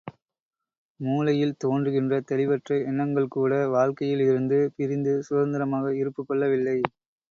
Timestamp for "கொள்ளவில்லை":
6.27-6.79